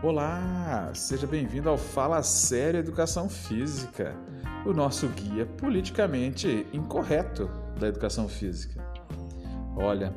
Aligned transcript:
Olá, 0.00 0.92
seja 0.94 1.26
bem-vindo 1.26 1.68
ao 1.68 1.76
Fala 1.76 2.22
Sério 2.22 2.78
Educação 2.78 3.28
Física, 3.28 4.14
o 4.64 4.72
nosso 4.72 5.08
guia 5.08 5.44
politicamente 5.44 6.64
incorreto 6.72 7.50
da 7.80 7.88
educação 7.88 8.28
física. 8.28 8.80
Olha, 9.76 10.14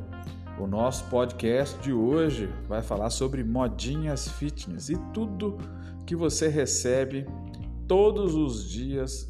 o 0.59 0.68
nosso 0.68 1.05
podcast 1.05 1.80
de 1.80 1.91
hoje 1.91 2.48
vai 2.68 2.84
falar 2.84 3.09
sobre 3.09 3.44
modinhas 3.44 4.28
fitness 4.28 4.89
e 4.89 4.98
tudo 5.16 5.57
que 6.05 6.16
você 6.16 6.48
recebe 6.48 7.25
todos 7.88 8.36
os 8.36 8.70
dias 8.70 9.27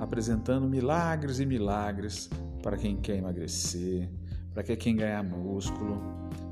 apresentando 0.00 0.66
milagres 0.66 1.38
e 1.38 1.46
milagres 1.46 2.28
para 2.60 2.76
quem 2.76 2.96
quer 2.96 3.18
emagrecer, 3.18 4.10
para 4.52 4.64
quem 4.64 4.76
quer 4.76 4.92
ganhar 4.94 5.22
músculo, 5.22 6.02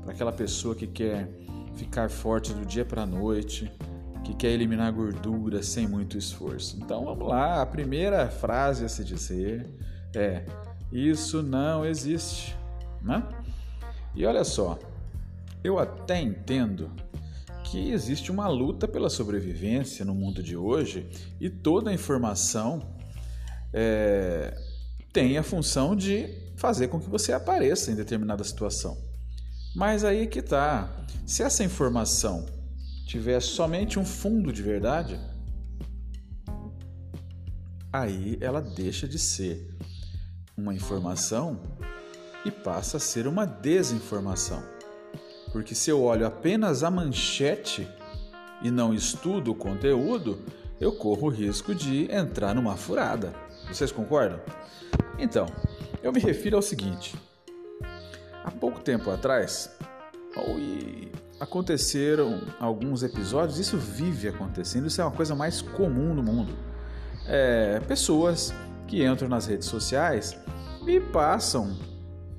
para 0.03 0.13
aquela 0.13 0.31
pessoa 0.31 0.73
que 0.73 0.87
quer 0.87 1.29
ficar 1.75 2.09
forte 2.09 2.53
do 2.53 2.65
dia 2.65 2.85
para 2.85 3.03
a 3.03 3.05
noite, 3.05 3.71
que 4.23 4.33
quer 4.33 4.49
eliminar 4.49 4.91
gordura 4.91 5.61
sem 5.61 5.87
muito 5.87 6.17
esforço. 6.17 6.77
Então 6.81 7.05
vamos 7.05 7.27
lá, 7.27 7.61
a 7.61 7.65
primeira 7.65 8.29
frase 8.29 8.83
a 8.85 8.89
se 8.89 9.03
dizer 9.03 9.67
é: 10.13 10.45
Isso 10.91 11.43
não 11.43 11.85
existe, 11.85 12.55
né? 13.01 13.23
E 14.15 14.25
olha 14.25 14.43
só, 14.43 14.79
eu 15.63 15.77
até 15.77 16.21
entendo 16.21 16.89
que 17.65 17.91
existe 17.91 18.31
uma 18.31 18.47
luta 18.47 18.87
pela 18.87 19.09
sobrevivência 19.09 20.05
no 20.05 20.15
mundo 20.15 20.41
de 20.41 20.55
hoje 20.55 21.09
e 21.39 21.49
toda 21.49 21.89
a 21.89 21.93
informação 21.93 22.81
é, 23.73 24.55
tem 25.11 25.37
a 25.37 25.43
função 25.43 25.95
de 25.95 26.29
fazer 26.55 26.87
com 26.87 26.99
que 26.99 27.09
você 27.09 27.33
apareça 27.33 27.91
em 27.91 27.95
determinada 27.95 28.43
situação. 28.43 28.97
Mas 29.75 30.05
aí 30.05 30.25
que 30.25 30.41
tá. 30.41 30.89
Se 31.25 31.43
essa 31.43 31.63
informação 31.63 32.45
tiver 33.05 33.41
somente 33.41 33.99
um 33.99 34.05
fundo 34.05 34.53
de 34.53 34.63
verdade, 34.63 35.19
aí 37.91 38.37
ela 38.39 38.61
deixa 38.61 39.07
de 39.07 39.19
ser 39.19 39.75
uma 40.57 40.73
informação 40.73 41.59
e 42.45 42.51
passa 42.51 42.97
a 42.97 42.99
ser 42.99 43.27
uma 43.27 43.45
desinformação. 43.45 44.63
Porque 45.51 45.75
se 45.75 45.89
eu 45.89 46.01
olho 46.01 46.25
apenas 46.25 46.83
a 46.83 46.89
manchete 46.89 47.87
e 48.61 48.71
não 48.71 48.93
estudo 48.93 49.51
o 49.51 49.55
conteúdo, 49.55 50.39
eu 50.79 50.93
corro 50.93 51.27
o 51.27 51.31
risco 51.31 51.75
de 51.75 52.09
entrar 52.11 52.53
numa 52.55 52.77
furada. 52.77 53.33
Vocês 53.67 53.91
concordam? 53.91 54.39
Então, 55.17 55.47
eu 56.03 56.13
me 56.13 56.19
refiro 56.19 56.55
ao 56.55 56.61
seguinte: 56.61 57.15
pouco 58.65 58.81
tempo 58.81 59.11
atrás, 59.11 59.69
aconteceram 61.39 62.41
alguns 62.59 63.03
episódios, 63.03 63.59
isso 63.59 63.77
vive 63.77 64.27
acontecendo, 64.27 64.87
isso 64.87 64.99
é 64.99 65.03
uma 65.03 65.11
coisa 65.11 65.35
mais 65.35 65.61
comum 65.61 66.15
no 66.15 66.23
mundo. 66.23 66.51
É, 67.27 67.79
pessoas 67.81 68.51
que 68.87 69.05
entram 69.05 69.29
nas 69.29 69.45
redes 69.45 69.67
sociais 69.67 70.35
e 70.87 70.99
passam, 70.99 71.77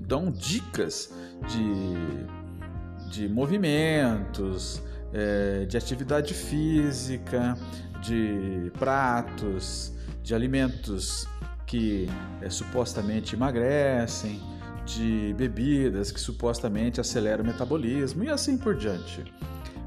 dão 0.01 0.29
dicas 0.29 1.15
de, 1.47 3.09
de 3.09 3.29
movimentos, 3.29 4.83
é, 5.13 5.65
de 5.65 5.77
atividade 5.77 6.35
física, 6.35 7.57
de 8.03 8.73
pratos, 8.81 9.93
de 10.25 10.35
alimentos 10.35 11.29
que 11.67 12.09
é, 12.43 12.51
supostamente 12.51 13.37
emagrecem 13.37 14.56
de 14.87 15.35
bebidas 15.37 16.13
que 16.13 16.21
supostamente 16.21 17.01
aceleram 17.01 17.43
o 17.43 17.47
metabolismo 17.47 18.23
e 18.23 18.31
assim 18.31 18.57
por 18.57 18.77
diante. 18.77 19.25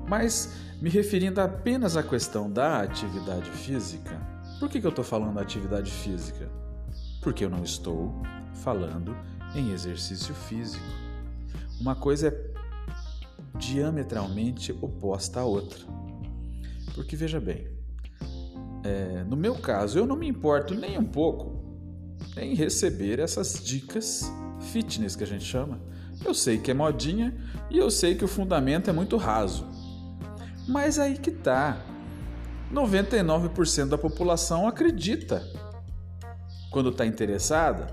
Mas 0.08 0.54
me 0.82 0.90
referindo 0.90 1.40
apenas 1.40 1.96
à 1.96 2.04
questão 2.04 2.52
da 2.52 2.82
atividade 2.82 3.50
física, 3.50 4.20
por 4.60 4.70
que, 4.70 4.82
que 4.82 4.86
eu 4.86 4.90
estou 4.90 5.06
falando 5.06 5.36
da 5.36 5.42
atividade 5.42 5.90
física? 5.90 6.52
Porque 7.22 7.46
eu 7.46 7.50
não 7.50 7.64
estou 7.64 8.22
falando 8.56 9.16
em 9.56 9.72
exercício 9.72 10.36
físico. 10.36 10.84
Uma 11.80 11.96
coisa 11.96 12.28
é 12.28 12.50
diametralmente 13.58 14.74
oposta 14.82 15.40
à 15.40 15.46
outra. 15.46 15.80
Porque 16.94 17.16
veja 17.16 17.40
bem, 17.40 17.68
é, 18.84 19.24
no 19.24 19.38
meu 19.38 19.56
caso, 19.56 19.98
eu 19.98 20.06
não 20.06 20.18
me 20.18 20.28
importo 20.28 20.76
nem 20.76 20.98
um 20.98 21.06
pouco 21.06 21.58
em 22.36 22.54
receber 22.54 23.20
essas 23.20 23.64
dicas 23.64 24.30
fitness 24.60 25.16
que 25.16 25.24
a 25.24 25.28
gente 25.28 25.44
chama. 25.44 25.80
Eu 26.24 26.34
sei 26.34 26.58
que 26.58 26.72
é 26.72 26.74
modinha 26.74 27.34
e 27.70 27.78
eu 27.78 27.90
sei 27.90 28.16
que 28.16 28.26
o 28.26 28.28
fundamento 28.28 28.90
é 28.90 28.94
muito 28.94 29.18
raso. 29.18 29.68
Mas 30.68 31.00
aí 31.00 31.18
que 31.18 31.32
tá. 31.32 31.82
99% 32.72 33.90
da 33.90 33.98
população 33.98 34.68
acredita. 34.68 35.44
Quando 36.70 36.90
está 36.90 37.06
interessada, 37.06 37.88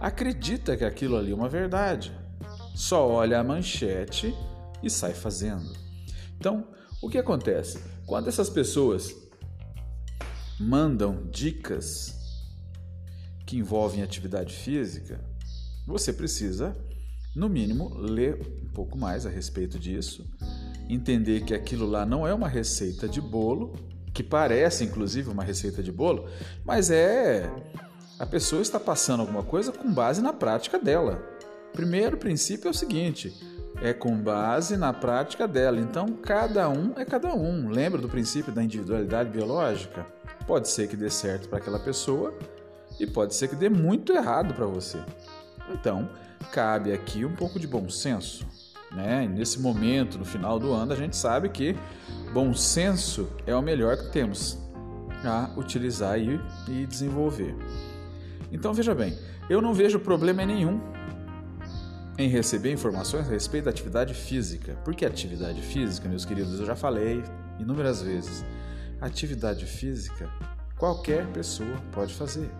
acredita 0.00 0.76
que 0.76 0.84
aquilo 0.84 1.16
ali 1.16 1.32
é 1.32 1.34
uma 1.34 1.48
verdade. 1.48 2.12
Só 2.74 3.08
olha 3.08 3.40
a 3.40 3.44
manchete 3.44 4.34
e 4.82 4.88
sai 4.88 5.12
fazendo. 5.12 5.72
Então, 6.38 6.68
o 7.02 7.08
que 7.08 7.18
acontece? 7.18 7.82
Quando 8.06 8.28
essas 8.28 8.48
pessoas 8.48 9.14
mandam 10.58 11.26
dicas 11.30 12.16
que 13.44 13.56
envolvem 13.56 14.02
atividade 14.02 14.54
física, 14.54 15.20
você 15.86 16.12
precisa, 16.12 16.76
no 17.34 17.48
mínimo, 17.48 17.94
ler 17.98 18.38
um 18.64 18.72
pouco 18.72 18.96
mais 18.96 19.26
a 19.26 19.30
respeito 19.30 19.78
disso, 19.78 20.24
entender 20.88 21.44
que 21.44 21.54
aquilo 21.54 21.86
lá 21.86 22.04
não 22.04 22.26
é 22.26 22.34
uma 22.34 22.48
receita 22.48 23.08
de 23.08 23.20
bolo, 23.20 23.72
que 24.12 24.22
parece 24.22 24.84
inclusive 24.84 25.30
uma 25.30 25.42
receita 25.42 25.82
de 25.82 25.90
bolo, 25.90 26.28
mas 26.64 26.90
é 26.90 27.50
a 28.18 28.26
pessoa 28.26 28.62
está 28.62 28.78
passando 28.78 29.20
alguma 29.20 29.42
coisa 29.42 29.72
com 29.72 29.92
base 29.92 30.22
na 30.22 30.32
prática 30.32 30.78
dela. 30.78 31.20
Primeiro 31.72 32.16
princípio 32.16 32.68
é 32.68 32.70
o 32.70 32.74
seguinte: 32.74 33.34
é 33.80 33.92
com 33.92 34.16
base 34.16 34.76
na 34.76 34.92
prática 34.92 35.48
dela. 35.48 35.80
Então, 35.80 36.06
cada 36.22 36.68
um 36.68 36.92
é 36.96 37.04
cada 37.04 37.34
um. 37.34 37.68
Lembra 37.68 38.00
do 38.00 38.08
princípio 38.08 38.52
da 38.52 38.62
individualidade 38.62 39.30
biológica? 39.30 40.06
Pode 40.46 40.68
ser 40.68 40.88
que 40.88 40.96
dê 40.96 41.10
certo 41.10 41.48
para 41.48 41.58
aquela 41.58 41.78
pessoa 41.78 42.32
e 43.00 43.06
pode 43.06 43.34
ser 43.34 43.48
que 43.48 43.56
dê 43.56 43.68
muito 43.68 44.12
errado 44.12 44.54
para 44.54 44.66
você. 44.66 44.98
Então, 45.70 46.08
cabe 46.50 46.92
aqui 46.92 47.24
um 47.24 47.34
pouco 47.34 47.58
de 47.58 47.66
bom 47.66 47.88
senso. 47.88 48.46
Né? 48.90 49.26
nesse 49.26 49.58
momento, 49.58 50.18
no 50.18 50.24
final 50.24 50.58
do 50.58 50.70
ano, 50.70 50.92
a 50.92 50.96
gente 50.96 51.16
sabe 51.16 51.48
que 51.48 51.74
bom 52.30 52.52
senso 52.52 53.26
é 53.46 53.56
o 53.56 53.62
melhor 53.62 53.96
que 53.96 54.12
temos 54.12 54.58
a 55.24 55.50
utilizar 55.56 56.18
e, 56.18 56.38
e 56.68 56.86
desenvolver. 56.86 57.56
Então, 58.50 58.74
veja 58.74 58.94
bem, 58.94 59.18
eu 59.48 59.62
não 59.62 59.72
vejo 59.72 59.98
problema 59.98 60.44
nenhum 60.44 60.78
em 62.18 62.28
receber 62.28 62.70
informações 62.70 63.26
a 63.26 63.30
respeito 63.30 63.64
da 63.64 63.70
atividade 63.70 64.12
física. 64.12 64.76
Porque 64.84 65.06
atividade 65.06 65.62
física, 65.62 66.06
meus 66.06 66.26
queridos, 66.26 66.60
eu 66.60 66.66
já 66.66 66.76
falei 66.76 67.24
inúmeras 67.58 68.02
vezes. 68.02 68.44
Atividade 69.00 69.64
física 69.64 70.30
qualquer 70.82 71.24
pessoa 71.28 71.76
pode 71.92 72.12
fazer 72.12 72.50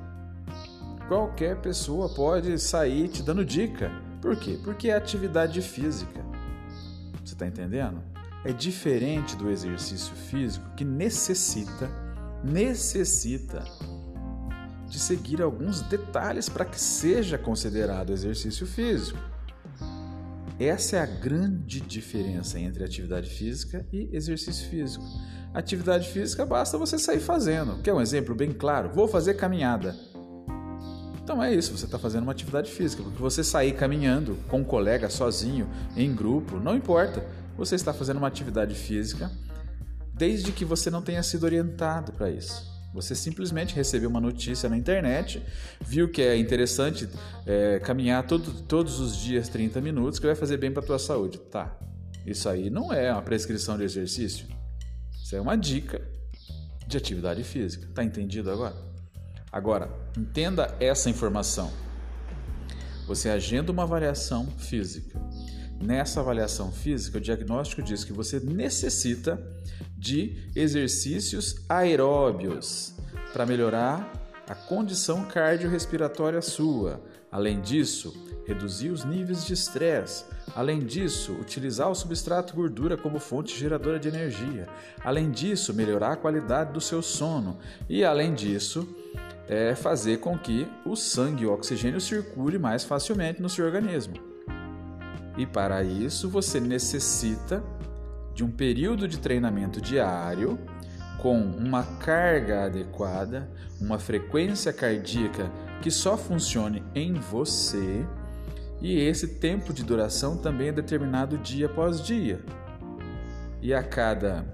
qualquer 1.08 1.56
pessoa 1.60 2.14
pode 2.14 2.58
sair 2.58 3.08
te 3.08 3.22
dando 3.22 3.44
dica. 3.44 3.90
Por 4.20 4.36
quê? 4.36 4.58
Porque 4.62 4.88
é 4.88 4.96
atividade 4.96 5.60
física. 5.60 6.24
Você 7.24 7.34
está 7.34 7.46
entendendo? 7.46 8.02
É 8.44 8.52
diferente 8.52 9.36
do 9.36 9.50
exercício 9.50 10.14
físico 10.14 10.64
que 10.76 10.84
necessita, 10.84 11.90
necessita 12.42 13.64
de 14.88 14.98
seguir 14.98 15.40
alguns 15.40 15.80
detalhes 15.82 16.48
para 16.48 16.64
que 16.64 16.78
seja 16.78 17.38
considerado 17.38 18.12
exercício 18.12 18.66
físico. 18.66 19.18
Essa 20.60 20.96
é 20.96 21.00
a 21.00 21.06
grande 21.06 21.80
diferença 21.80 22.60
entre 22.60 22.84
atividade 22.84 23.30
física 23.30 23.86
e 23.92 24.08
exercício 24.12 24.68
físico. 24.68 25.04
Atividade 25.54 26.08
física 26.08 26.44
basta 26.44 26.78
você 26.78 26.98
sair 26.98 27.20
fazendo. 27.20 27.82
Quer 27.82 27.92
um 27.92 28.00
exemplo 28.00 28.34
bem 28.34 28.52
claro? 28.52 28.90
Vou 28.90 29.08
fazer 29.08 29.34
caminhada. 29.34 29.96
Então 31.22 31.42
é 31.42 31.54
isso, 31.54 31.76
você 31.76 31.84
está 31.84 31.98
fazendo 31.98 32.24
uma 32.24 32.32
atividade 32.32 32.70
física, 32.70 33.02
porque 33.02 33.18
você 33.18 33.44
sair 33.44 33.72
caminhando 33.72 34.36
com 34.48 34.60
um 34.60 34.64
colega, 34.64 35.08
sozinho, 35.08 35.68
em 35.96 36.12
grupo, 36.12 36.58
não 36.58 36.76
importa. 36.76 37.24
Você 37.56 37.76
está 37.76 37.92
fazendo 37.92 38.16
uma 38.16 38.26
atividade 38.26 38.74
física 38.74 39.30
desde 40.12 40.50
que 40.52 40.64
você 40.64 40.90
não 40.90 41.00
tenha 41.00 41.22
sido 41.22 41.44
orientado 41.44 42.12
para 42.12 42.28
isso. 42.28 42.70
Você 42.92 43.14
simplesmente 43.14 43.74
recebeu 43.74 44.10
uma 44.10 44.20
notícia 44.20 44.68
na 44.68 44.76
internet, 44.76 45.42
viu 45.80 46.10
que 46.10 46.20
é 46.20 46.36
interessante 46.36 47.08
é, 47.46 47.78
caminhar 47.78 48.26
todo, 48.26 48.52
todos 48.64 49.00
os 49.00 49.16
dias 49.16 49.48
30 49.48 49.80
minutos, 49.80 50.18
que 50.18 50.26
vai 50.26 50.34
fazer 50.34 50.58
bem 50.58 50.70
para 50.70 50.82
a 50.82 50.86
tua 50.86 50.98
saúde. 50.98 51.38
Tá, 51.38 51.78
isso 52.26 52.48
aí 52.48 52.68
não 52.68 52.92
é 52.92 53.12
uma 53.12 53.22
prescrição 53.22 53.78
de 53.78 53.84
exercício. 53.84 54.46
Isso 55.22 55.34
é 55.34 55.40
uma 55.40 55.56
dica 55.56 56.02
de 56.86 56.96
atividade 56.96 57.42
física. 57.42 57.88
Tá 57.94 58.04
entendido 58.04 58.50
agora? 58.50 58.91
Agora, 59.52 59.90
entenda 60.16 60.74
essa 60.80 61.10
informação. 61.10 61.70
Você 63.06 63.28
agenda 63.28 63.70
uma 63.70 63.82
avaliação 63.82 64.46
física. 64.46 65.20
Nessa 65.78 66.20
avaliação 66.20 66.72
física, 66.72 67.18
o 67.18 67.20
diagnóstico 67.20 67.82
diz 67.82 68.02
que 68.02 68.14
você 68.14 68.40
necessita 68.40 69.38
de 69.94 70.50
exercícios 70.56 71.56
aeróbios 71.68 72.94
para 73.32 73.44
melhorar 73.44 74.10
a 74.48 74.54
condição 74.54 75.24
cardiorrespiratória 75.24 76.40
sua. 76.40 77.02
Além 77.30 77.60
disso, 77.60 78.14
reduzir 78.46 78.90
os 78.90 79.04
níveis 79.04 79.44
de 79.44 79.52
estresse. 79.52 80.24
Além 80.54 80.80
disso, 80.80 81.32
utilizar 81.32 81.90
o 81.90 81.94
substrato 81.94 82.54
gordura 82.54 82.96
como 82.96 83.18
fonte 83.18 83.58
geradora 83.58 83.98
de 83.98 84.08
energia. 84.08 84.68
Além 85.02 85.30
disso, 85.30 85.74
melhorar 85.74 86.12
a 86.12 86.16
qualidade 86.16 86.72
do 86.72 86.80
seu 86.80 87.02
sono. 87.02 87.58
E 87.88 88.04
além 88.04 88.34
disso, 88.34 88.88
é 89.48 89.74
fazer 89.74 90.18
com 90.18 90.38
que 90.38 90.66
o 90.84 90.96
sangue 90.96 91.42
e 91.42 91.46
o 91.46 91.52
oxigênio 91.52 92.00
circule 92.00 92.58
mais 92.58 92.84
facilmente 92.84 93.42
no 93.42 93.48
seu 93.48 93.64
organismo. 93.64 94.14
E 95.36 95.46
para 95.46 95.82
isso, 95.82 96.28
você 96.28 96.60
necessita 96.60 97.62
de 98.34 98.44
um 98.44 98.50
período 98.50 99.08
de 99.08 99.18
treinamento 99.18 99.80
diário 99.80 100.58
com 101.18 101.40
uma 101.40 101.84
carga 101.98 102.64
adequada, 102.64 103.48
uma 103.80 103.98
frequência 103.98 104.72
cardíaca 104.72 105.50
que 105.80 105.90
só 105.90 106.16
funcione 106.16 106.82
em 106.94 107.14
você, 107.14 108.04
e 108.80 108.98
esse 108.98 109.38
tempo 109.38 109.72
de 109.72 109.84
duração 109.84 110.36
também 110.36 110.68
é 110.68 110.72
determinado 110.72 111.38
dia 111.38 111.66
após 111.66 112.02
dia. 112.02 112.40
E 113.60 113.72
a 113.72 113.82
cada 113.82 114.44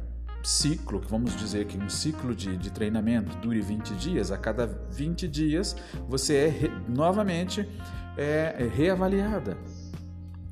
ciclo, 0.42 1.00
que 1.00 1.10
vamos 1.10 1.36
dizer 1.36 1.66
que 1.66 1.78
um 1.78 1.88
ciclo 1.88 2.34
de, 2.34 2.56
de 2.56 2.70
treinamento 2.70 3.36
dure 3.38 3.60
20 3.60 3.94
dias, 3.94 4.30
a 4.30 4.38
cada 4.38 4.66
20 4.66 5.28
dias 5.28 5.76
você 6.08 6.36
é 6.36 6.48
re, 6.48 6.72
novamente 6.88 7.68
é, 8.16 8.56
é 8.58 8.70
reavaliada. 8.72 9.56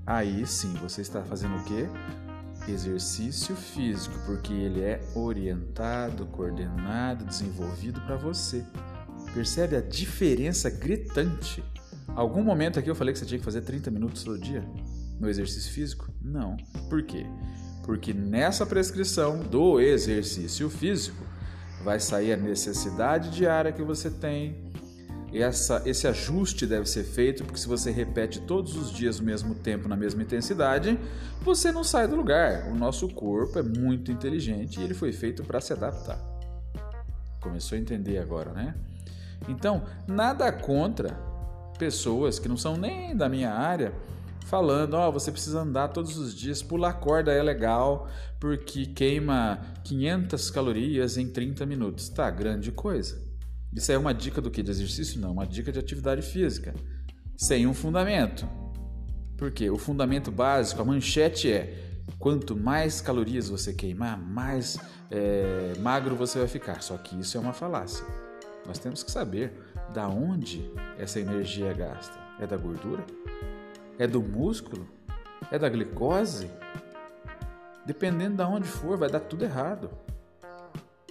Aí 0.07 0.47
sim 0.47 0.73
você 0.75 1.01
está 1.01 1.23
fazendo 1.23 1.57
o 1.57 1.65
quê? 1.65 1.89
exercício 2.69 3.55
físico, 3.55 4.19
porque 4.27 4.53
ele 4.53 4.81
é 4.81 5.01
orientado, 5.15 6.27
coordenado, 6.27 7.25
desenvolvido 7.25 8.01
para 8.01 8.17
você. 8.17 8.65
Percebe 9.33 9.77
a 9.77 9.81
diferença 9.81 10.71
gritante? 10.71 11.63
Algum 12.09 12.43
momento 12.43 12.79
aqui 12.79 12.89
eu 12.89 12.95
falei 12.95 13.13
que 13.13 13.19
você 13.19 13.27
tinha 13.27 13.39
que 13.39 13.45
fazer 13.45 13.61
30 13.61 13.91
minutos 13.91 14.25
todo 14.25 14.39
dia 14.39 14.65
no 15.21 15.29
exercício 15.29 15.71
físico? 15.73 16.11
Não. 16.21 16.57
Por 16.89 17.03
quê? 17.03 17.27
Porque 17.87 18.13
nessa 18.13 18.67
prescrição 18.67 19.39
do 19.39 19.81
exercício 19.81 20.69
físico 20.69 21.25
vai 21.83 21.99
sair 21.99 22.35
a 22.35 22.37
necessidade 22.37 23.31
diária 23.31 23.73
que 23.73 23.83
você 23.83 24.11
tem, 24.11 24.67
essa, 25.33 25.83
esse 25.85 26.07
ajuste 26.07 26.67
deve 26.67 26.87
ser 26.87 27.05
feito 27.05 27.45
porque 27.45 27.59
se 27.59 27.69
você 27.69 27.91
repete 27.91 28.41
todos 28.41 28.77
os 28.77 28.91
dias 28.91 29.19
o 29.19 29.25
mesmo 29.25 29.55
tempo 29.55 29.89
na 29.89 29.97
mesma 29.97 30.23
intensidade, 30.23 30.99
você 31.43 31.73
não 31.73 31.85
sai 31.85 32.07
do 32.09 32.17
lugar. 32.17 32.69
O 32.71 32.75
nosso 32.75 33.09
corpo 33.09 33.59
é 33.59 33.63
muito 33.63 34.11
inteligente 34.11 34.81
e 34.81 34.85
ele 34.85 34.95
foi 34.95 35.13
feito 35.13 35.43
para 35.43 35.61
se 35.61 35.73
adaptar. 35.73 36.19
Começou 37.41 37.77
a 37.77 37.81
entender 37.81 38.19
agora, 38.19 38.53
né? 38.53 38.75
Então, 39.49 39.85
nada 40.07 40.51
contra 40.51 41.11
pessoas 41.79 42.39
que 42.39 42.49
não 42.49 42.57
são 42.57 42.77
nem 42.77 43.15
da 43.15 43.29
minha 43.29 43.53
área 43.53 43.93
falando, 44.47 44.95
ó, 44.95 45.09
oh, 45.09 45.13
você 45.13 45.33
precisa 45.33 45.61
andar 45.61 45.89
todos 45.89 46.17
os 46.17 46.35
dias, 46.35 46.63
pular 46.63 46.95
corda 46.95 47.33
é 47.33 47.43
legal 47.43 48.09
porque 48.39 48.87
queima 48.87 49.61
500 49.83 50.51
calorias 50.51 51.17
em 51.19 51.29
30 51.29 51.67
minutos. 51.67 52.09
Tá, 52.09 52.31
grande 52.31 52.71
coisa. 52.71 53.21
Isso 53.75 53.91
é 53.91 53.99
uma 53.99 54.15
dica 54.15 54.41
do 54.41 54.51
que? 54.51 54.63
De 54.63 54.71
exercício? 54.71 55.21
Não, 55.21 55.33
uma 55.33 55.47
dica 55.47 55.73
de 55.73 55.79
atividade 55.79 56.23
física. 56.23 56.75
Sem 57.37 57.67
um 57.67 57.75
fundamento. 57.75 58.49
Porque 59.37 59.69
o 59.69 59.77
fundamento 59.77 60.31
básico, 60.31 60.81
a 60.81 60.85
manchete 60.85 61.51
é: 61.51 62.01
quanto 62.19 62.57
mais 62.57 63.01
calorias 63.01 63.49
você 63.49 63.75
queimar, 63.75 64.17
mais 64.17 64.79
é, 65.11 65.73
magro 65.81 66.15
você 66.15 66.39
vai 66.39 66.49
ficar. 66.49 66.83
Só 66.83 66.97
que 66.97 67.19
isso 67.19 67.37
é 67.37 67.41
uma 67.41 67.53
falácia. 67.53 68.07
Nós 68.65 68.79
temos 68.79 69.03
que 69.03 69.11
saber 69.11 69.53
da 69.93 70.09
onde 70.09 70.71
essa 70.99 71.19
energia 71.19 71.67
é 71.67 71.75
gasta. 71.75 72.17
É 72.39 72.47
da 72.47 72.57
gordura? 72.57 73.05
É 73.99 74.07
do 74.07 74.23
músculo? 74.23 74.87
É 75.51 75.59
da 75.59 75.71
glicose? 75.71 76.51
Dependendo 77.87 78.37
de 78.37 78.43
onde 78.43 78.69
for, 78.69 78.99
vai 78.99 79.09
dar 79.09 79.21
tudo 79.21 79.43
errado. 79.43 79.91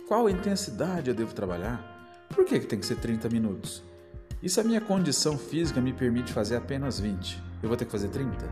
Qual 0.08 0.30
intensidade 0.30 1.10
eu 1.10 1.16
devo 1.16 1.34
trabalhar? 1.34 2.26
Por 2.30 2.46
que, 2.46 2.60
que 2.60 2.68
tem 2.68 2.80
que 2.80 2.86
ser 2.86 2.98
30 2.98 3.28
minutos? 3.30 3.82
E 4.44 4.48
se 4.48 4.60
a 4.60 4.64
minha 4.64 4.80
condição 4.80 5.36
física 5.36 5.82
me 5.82 5.94
permite 5.94 6.32
fazer 6.32 6.58
apenas 6.58 7.00
20? 7.00 7.42
Eu 7.64 7.70
vou 7.70 7.78
ter 7.78 7.86
que 7.86 7.92
fazer 7.92 8.10
30? 8.10 8.48